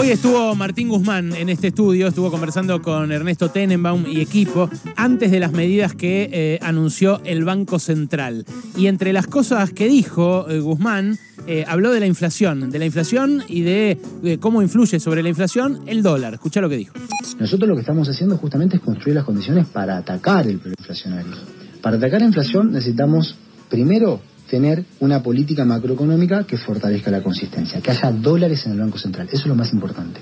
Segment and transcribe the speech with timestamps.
[0.00, 5.30] Hoy estuvo Martín Guzmán en este estudio, estuvo conversando con Ernesto Tenenbaum y equipo antes
[5.30, 8.46] de las medidas que eh, anunció el Banco Central.
[8.78, 12.86] Y entre las cosas que dijo eh, Guzmán, eh, habló de la inflación, de la
[12.86, 16.32] inflación y de, de cómo influye sobre la inflación el dólar.
[16.32, 16.94] Escucha lo que dijo.
[17.38, 21.36] Nosotros lo que estamos haciendo justamente es construir las condiciones para atacar el inflacionario.
[21.82, 23.36] Para atacar la inflación necesitamos,
[23.68, 28.98] primero, tener una política macroeconómica que fortalezca la consistencia, que haya dólares en el Banco
[28.98, 29.28] Central.
[29.28, 30.20] Eso es lo más importante.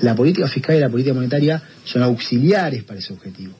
[0.00, 3.54] La política fiscal y la política monetaria son auxiliares para ese objetivo.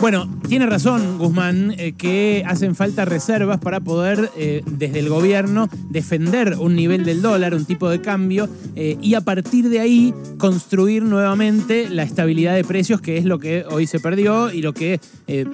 [0.00, 5.68] Bueno, tiene razón Guzmán eh, que hacen falta reservas para poder eh, desde el gobierno
[5.90, 10.14] defender un nivel del dólar, un tipo de cambio, eh, y a partir de ahí
[10.38, 14.72] construir nuevamente la estabilidad de precios, que es lo que hoy se perdió y lo
[14.72, 14.98] que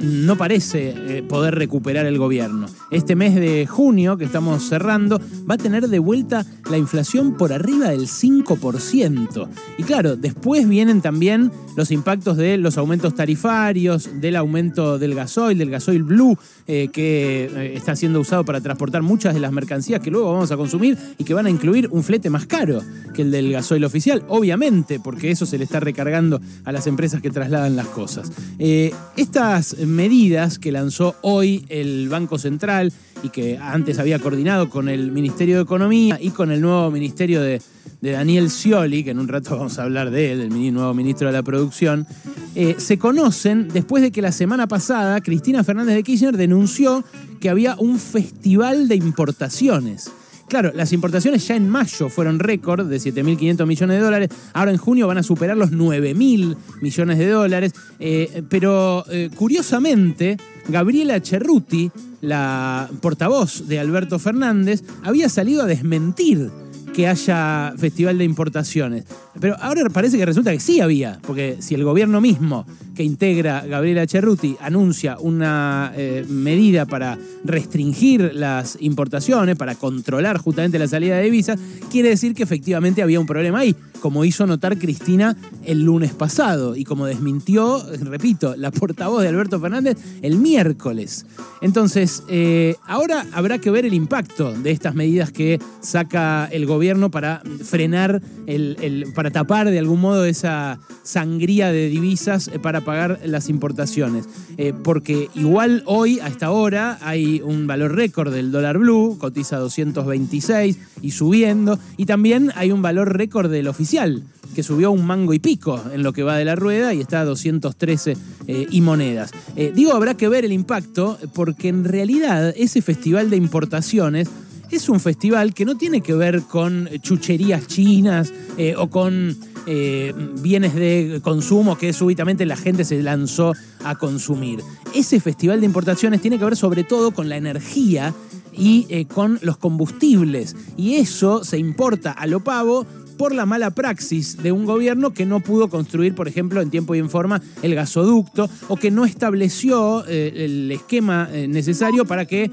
[0.00, 2.66] no parece poder recuperar el gobierno.
[2.90, 5.20] Este mes de junio que estamos cerrando
[5.50, 9.48] va a tener de vuelta la inflación por arriba del 5%.
[9.76, 15.56] Y claro, después vienen también los impactos de los aumentos tarifarios, del aumento del gasoil,
[15.56, 20.00] del gasoil blue, eh, que eh, está siendo usado para transportar muchas de las mercancías
[20.00, 22.82] que luego vamos a consumir y que van a incluir un flete más caro
[23.14, 27.22] que el del gasoil oficial, obviamente, porque eso se le está recargando a las empresas
[27.22, 28.30] que trasladan las cosas.
[28.58, 34.90] Eh, estas medidas que lanzó hoy el Banco Central y que antes había coordinado con
[34.90, 37.62] el Ministerio de Economía y con el nuevo Ministerio de,
[38.00, 41.26] de Daniel Scioli, que en un rato vamos a hablar de él, el nuevo ministro
[41.28, 42.06] de la Producción,
[42.54, 47.04] eh, se conocen después de que la semana pasada Cristina Fernández de Kirchner denunció
[47.40, 50.10] que había un festival de importaciones.
[50.48, 54.28] Claro, las importaciones ya en mayo fueron récord de 7.500 millones de dólares.
[54.52, 57.72] Ahora en junio van a superar los 9.000 millones de dólares.
[57.98, 60.36] Eh, pero eh, curiosamente,
[60.68, 66.52] Gabriela Cerruti, la portavoz de Alberto Fernández, había salido a desmentir
[66.96, 69.04] que haya festival de importaciones.
[69.38, 72.64] Pero ahora parece que resulta que sí había, porque si el gobierno mismo
[72.94, 80.78] que integra Gabriela Cerruti anuncia una eh, medida para restringir las importaciones, para controlar justamente
[80.78, 84.78] la salida de divisas, quiere decir que efectivamente había un problema ahí, como hizo notar
[84.78, 85.36] Cristina
[85.66, 91.26] el lunes pasado y como desmintió, repito, la portavoz de Alberto Fernández el miércoles.
[91.60, 96.85] Entonces, eh, ahora habrá que ver el impacto de estas medidas que saca el gobierno
[97.10, 103.20] para frenar, el, para tapar de algún modo esa sangría de divisas eh, para pagar
[103.24, 104.28] las importaciones.
[104.56, 109.58] Eh, porque igual hoy, a esta hora, hay un valor récord del dólar blue, cotiza
[109.58, 114.22] 226 y subiendo, y también hay un valor récord del oficial,
[114.54, 117.20] que subió un mango y pico en lo que va de la rueda y está
[117.20, 118.16] a 213
[118.46, 119.32] eh, y monedas.
[119.74, 124.28] Digo, habrá que ver el impacto porque en realidad ese festival de importaciones
[124.70, 129.36] es un festival que no tiene que ver con chucherías chinas eh, o con
[129.66, 133.52] eh, bienes de consumo que súbitamente la gente se lanzó
[133.84, 134.60] a consumir.
[134.94, 138.14] Ese festival de importaciones tiene que ver sobre todo con la energía
[138.52, 140.56] y eh, con los combustibles.
[140.76, 142.86] Y eso se importa a lo pavo
[143.16, 146.94] por la mala praxis de un gobierno que no pudo construir, por ejemplo, en tiempo
[146.94, 152.26] y en forma el gasoducto o que no estableció eh, el esquema eh, necesario para
[152.26, 152.50] que eh,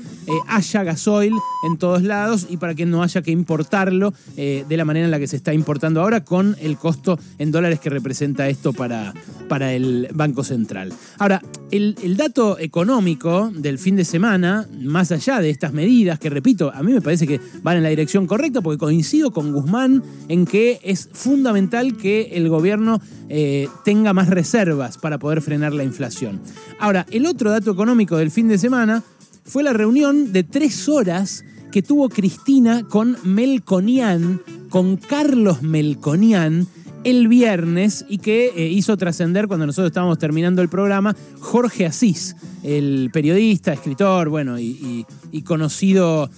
[0.47, 1.33] haya gasoil
[1.67, 5.19] en todos lados y para que no haya que importarlo de la manera en la
[5.19, 9.13] que se está importando ahora con el costo en dólares que representa esto para,
[9.47, 10.91] para el Banco Central.
[11.17, 11.41] Ahora,
[11.73, 16.83] el, dato económico del fin de semana, más allá de estas medidas, que repito, a
[16.83, 20.79] mí me parece que van en la dirección correcta porque coincido con Guzmán en que
[20.83, 26.39] es fundamental que el gobierno eh, tenga más reservas para poder frenar la inflación.
[26.79, 29.01] Ahora, el otro dato económico del fin de semana
[29.43, 36.67] fue la reunión de tres horas que tuvo Cristina con Melconian, con Carlos Melconian,
[37.03, 42.35] el viernes y que eh, hizo trascender cuando nosotros estábamos terminando el programa Jorge Asís,
[42.63, 46.29] el periodista, escritor, bueno, y, y- y conocido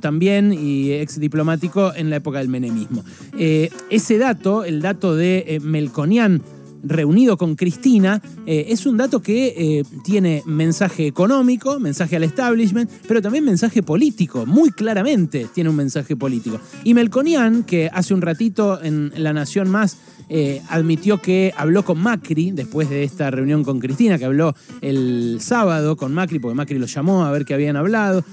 [0.00, 3.04] también y ex diplomático en la época del menemismo.
[3.38, 6.42] Eh, ese dato, el dato de eh, Melconian,
[6.82, 12.90] reunido con Cristina, eh, es un dato que eh, tiene mensaje económico, mensaje al establishment,
[13.06, 16.60] pero también mensaje político, muy claramente tiene un mensaje político.
[16.84, 21.98] Y Melconian, que hace un ratito en La Nación Más eh, admitió que habló con
[21.98, 26.78] Macri después de esta reunión con Cristina, que habló el sábado con Macri, porque Macri
[26.78, 28.24] lo llamó a ver qué habían hablado.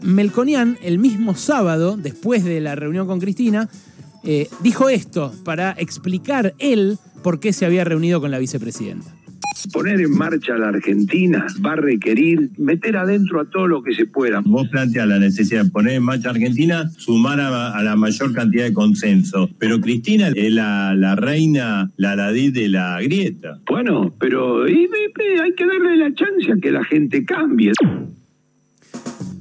[0.00, 3.68] Melconian, el mismo sábado, después de la reunión con Cristina,
[4.62, 9.12] dijo esto para explicar él por qué se había reunido con la vicepresidenta.
[9.72, 14.06] Poner en marcha la Argentina va a requerir meter adentro a todo lo que se
[14.06, 14.42] pueda.
[14.44, 18.72] Vos planteas la necesidad de poner en marcha Argentina, sumar a, la mayor cantidad de
[18.72, 19.50] consenso.
[19.58, 23.58] Pero Cristina es la, reina, la ladí de la grieta.
[23.68, 27.72] Bueno, pero hay que darle la chance a que la gente cambie.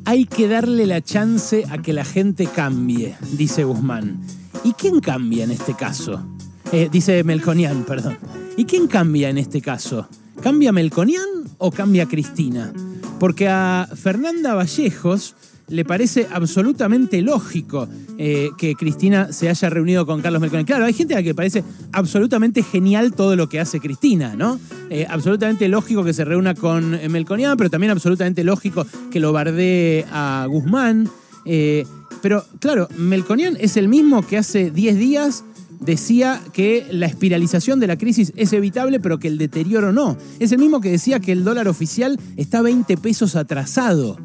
[0.05, 4.21] Hay que darle la chance a que la gente cambie, dice Guzmán.
[4.63, 6.34] ¿Y quién cambia en este caso?
[6.71, 8.17] Eh, dice Melconian, perdón.
[8.57, 10.07] ¿Y quién cambia en este caso?
[10.41, 11.23] ¿Cambia Melconian
[11.57, 12.73] o cambia Cristina?
[13.19, 15.35] Porque a Fernanda Vallejos
[15.67, 20.65] le parece absolutamente lógico eh, que Cristina se haya reunido con Carlos Melconian.
[20.65, 24.59] Claro, hay gente a la que parece absolutamente genial todo lo que hace Cristina, ¿no?
[24.89, 30.05] Eh, absolutamente lógico que se reúna con Melconian, pero también absolutamente lógico que lo bardee
[30.11, 31.09] a Guzmán.
[32.21, 35.43] pero claro, Melconian es el mismo que hace 10 días
[35.79, 40.17] decía que la espiralización de la crisis es evitable, pero que el deterioro no.
[40.39, 44.17] Es el mismo que decía que el dólar oficial está 20 pesos atrasado.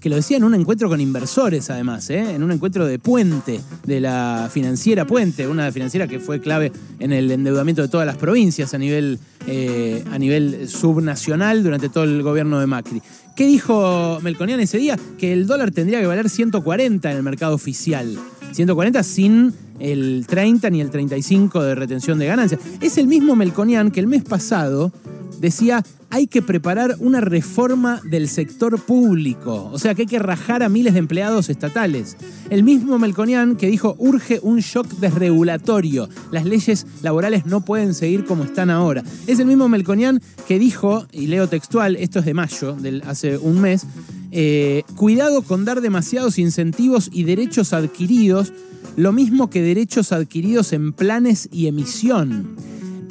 [0.00, 2.34] Que lo decía en un encuentro con inversores, además, ¿eh?
[2.34, 7.12] en un encuentro de Puente, de la financiera Puente, una financiera que fue clave en
[7.12, 12.20] el endeudamiento de todas las provincias a nivel, eh, a nivel subnacional durante todo el
[12.24, 13.00] gobierno de Macri.
[13.36, 14.98] ¿Qué dijo Melconian ese día?
[15.18, 18.18] Que el dólar tendría que valer 140 en el mercado oficial.
[18.52, 22.60] 140 sin el 30 ni el 35 de retención de ganancias.
[22.80, 24.92] Es el mismo Melconian que el mes pasado
[25.40, 25.82] decía
[26.12, 30.68] hay que preparar una reforma del sector público, o sea que hay que rajar a
[30.68, 32.18] miles de empleados estatales.
[32.50, 38.26] El mismo Melconian que dijo urge un shock desregulatorio, las leyes laborales no pueden seguir
[38.26, 39.02] como están ahora.
[39.26, 43.38] Es el mismo Melconian que dijo, y leo textual, esto es de mayo, del, hace
[43.38, 43.86] un mes,
[44.34, 48.52] eh, cuidado con dar demasiados incentivos y derechos adquiridos,
[48.96, 52.56] lo mismo que derechos adquiridos en planes y emisión.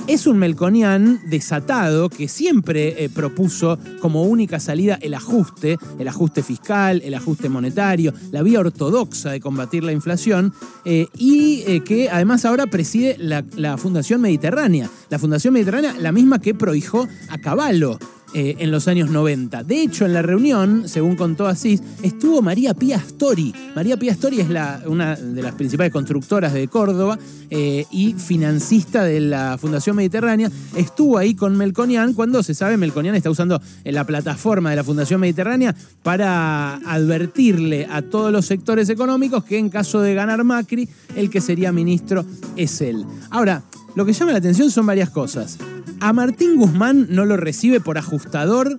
[0.08, 6.42] Es un melconian desatado que siempre eh, propuso como única salida el ajuste, el ajuste
[6.42, 10.54] fiscal, el ajuste monetario, la vía ortodoxa de combatir la inflación
[10.86, 14.90] eh, y que además ahora preside la, la Fundación Mediterránea.
[15.12, 18.00] La Fundación Mediterránea, la misma que prohijó a Caballo
[18.34, 19.64] eh, en los años 90.
[19.64, 23.54] De hecho, en la reunión, según contó Asís, estuvo María Pía Astori.
[23.76, 24.48] María Pía Astori es
[24.86, 27.20] una de las principales constructoras de Córdoba
[27.50, 30.50] eh, y financista de la Fundación Mediterránea.
[30.76, 34.84] Estuvo ahí con Melconian cuando se sabe Melconian está usando eh, la plataforma de la
[34.84, 40.88] Fundación Mediterránea para advertirle a todos los sectores económicos que en caso de ganar Macri,
[41.16, 42.26] el que sería ministro
[42.56, 43.06] es él.
[43.30, 43.64] Ahora,
[43.96, 45.58] lo que llama la atención son varias cosas.
[46.02, 48.76] A Martín Guzmán no lo recibe por ajustador,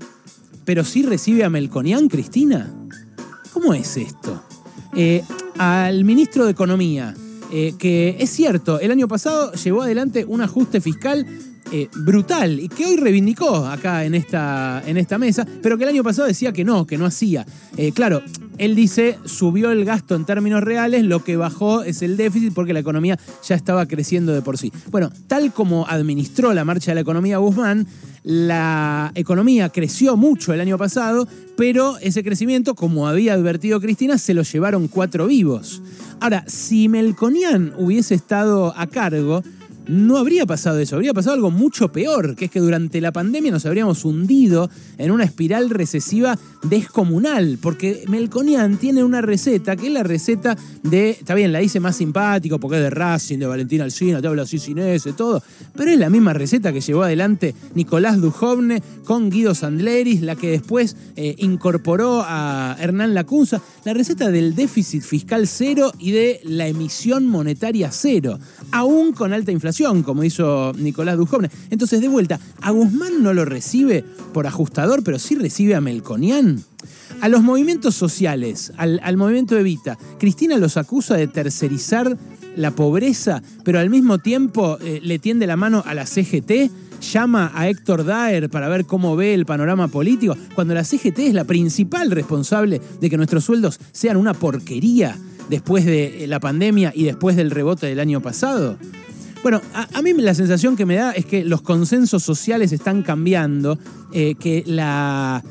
[0.65, 2.69] pero sí recibe a Melconian, Cristina.
[3.53, 4.43] ¿Cómo es esto?
[4.97, 5.23] Eh,
[5.57, 7.15] al ministro de Economía,
[7.53, 11.25] eh, que es cierto, el año pasado llevó adelante un ajuste fiscal
[11.71, 15.91] eh, brutal y que hoy reivindicó acá en esta, en esta mesa, pero que el
[15.91, 17.47] año pasado decía que no, que no hacía.
[17.95, 18.21] claro,
[18.59, 22.73] él dice, subió el gasto en términos reales, lo que bajó es el déficit porque
[22.73, 24.73] la economía ya estaba creciendo de por sí.
[24.91, 27.87] Bueno, tal como administró la marcha de la economía Guzmán,
[28.23, 31.27] la economía creció mucho el año pasado,
[31.57, 35.83] pero ese crecimiento, como había advertido Cristina, se lo llevaron cuatro vivos.
[36.21, 39.43] Ahora, si Melconian hubiese estado a cargo,
[39.87, 43.51] no habría pasado eso, habría pasado algo mucho peor, que es que durante la pandemia
[43.51, 49.93] nos habríamos hundido en una espiral recesiva descomunal, porque Melconian tiene una receta, que es
[49.93, 53.85] la receta de, está bien, la hice más simpático, porque es de Racing, de Valentina
[53.85, 55.43] Alcina, te hablo así sin ese, todo,
[55.75, 60.51] pero es la misma receta que llevó adelante Nicolás Dujovne con Guido Sandleris, la que
[60.51, 66.69] después eh, incorporó a Hernán Lacunza, la receta del déficit fiscal cero y de la
[66.69, 68.39] emisión monetaria cero,
[68.71, 69.72] aún con alta inflación
[70.05, 71.51] como hizo Nicolás Dujovne.
[71.71, 76.63] Entonces, de vuelta, a Guzmán no lo recibe por ajustador, pero sí recibe a Melconian.
[77.21, 82.17] A los movimientos sociales, al, movimiento Evita, Cristina los acusa de tercerizar
[82.57, 87.51] la pobreza, pero al mismo tiempo eh, le tiende la mano a la CGT, llama
[87.55, 91.45] a Héctor Daer para ver cómo ve el panorama político, cuando la CGT es la
[91.45, 95.17] principal responsable de que nuestros sueldos sean una porquería
[95.49, 98.79] después de la pandemia y después del rebote del año pasado.
[99.43, 103.77] Bueno, a, mí la sensación que me da es que los consensos sociales están cambiando,
[104.15, 105.43] eh, que la,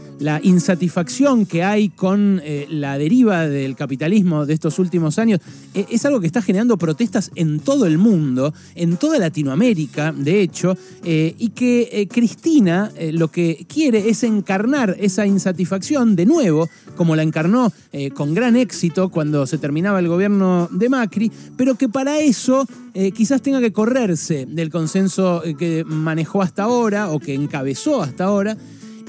[0.43, 5.39] insatisfacción que hay con eh, la deriva del capitalismo de estos últimos años
[5.73, 10.41] eh, es algo que está generando protestas en todo el mundo, en toda Latinoamérica, de
[10.41, 17.23] hecho, y que Cristina lo que quiere es encarnar esa insatisfacción de nuevo, como la
[17.23, 17.73] encarnó
[18.13, 22.67] con gran éxito cuando se terminaba el gobierno de Macri, pero que para eso
[23.15, 28.50] quizás tenga que correrse del consenso que manejó hasta ahora o que encabezó hasta ahora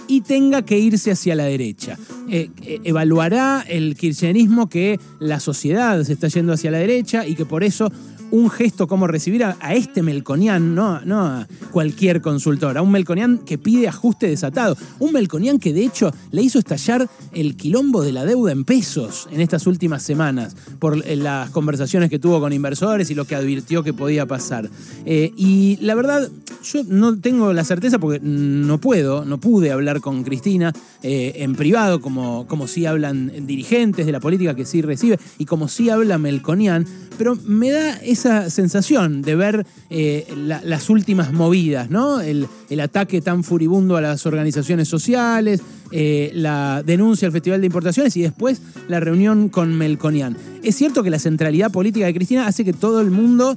[0.08, 1.98] y tenga que irse hacia la derecha.
[2.28, 7.34] Eh, eh, evaluará el kirchnerismo que la sociedad se está yendo hacia la derecha y
[7.34, 7.90] que por eso
[8.32, 13.38] un gesto como recibir a, este Melconian, no, no a cualquier consultor, a un Melconian
[13.38, 18.12] que pide ajuste desatado, un Melconian que de hecho le hizo estallar el quilombo de
[18.12, 22.52] la deuda en pesos en estas últimas semanas por eh, las conversaciones que tuvo con
[22.52, 24.68] inversores y lo que advirtió que podía pasar.
[25.04, 26.28] y la verdad,
[26.62, 30.72] yo no tengo la certeza porque no puedo, no pude hablar con Cristina
[31.02, 35.44] eh, en privado, como, como sí hablan dirigentes de la política que sí recibe y
[35.44, 36.86] como sí habla Melconian,
[37.18, 42.20] pero me da esa sensación de ver eh, las últimas movidas, ¿no?
[42.20, 42.48] El,
[42.80, 45.60] ataque tan furibundo a las organizaciones sociales,
[45.92, 50.36] eh, la denuncia al Festival de Importaciones y después la reunión con Melconian.
[50.62, 53.56] Es cierto que la centralidad política de Cristina hace que todo el mundo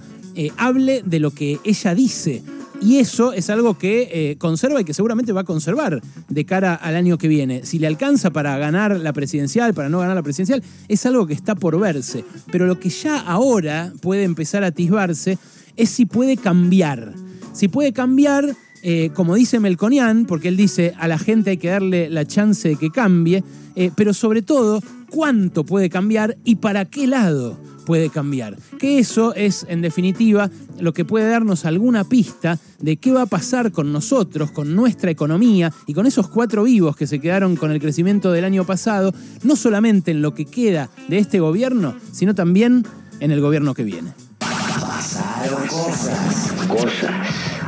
[0.58, 2.44] hable de lo que ella dice
[2.82, 6.76] y eso es algo que eh, conserva y que seguramente va a conservar de cara
[6.76, 7.66] al año que viene.
[7.66, 11.34] Si le alcanza para ganar la presidencial, para no ganar la presidencial, es algo que
[11.34, 12.24] está por verse.
[12.52, 15.38] Pero lo que ya ahora puede empezar a atisbarse
[15.76, 17.14] es si puede cambiar.
[17.54, 21.70] Si puede cambiar, eh, como dice Melconian, porque él dice a la gente hay que
[21.70, 23.44] darle la chance de que cambie,
[23.76, 28.58] eh, pero sobre todo, cuánto puede cambiar y para qué lado puede cambiar.
[28.80, 30.50] Que eso es, en definitiva,
[30.80, 35.12] lo que puede darnos alguna pista de qué va a pasar con nosotros, con nuestra
[35.12, 39.14] economía y con esos cuatro vivos que se quedaron con el crecimiento del año pasado,
[39.44, 42.86] no solamente en lo que queda de este gobierno, sino también
[43.20, 44.14] en el gobierno que viene.
[44.40, 46.52] Pasaron cosas.
[46.68, 47.12] Cosas.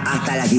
[0.05, 0.49] Hasta las